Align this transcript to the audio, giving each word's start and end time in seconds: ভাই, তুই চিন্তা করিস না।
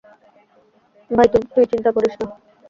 ভাই, 1.11 1.27
তুই 1.53 1.65
চিন্তা 1.71 1.89
করিস 1.95 2.13
না। 2.19 2.25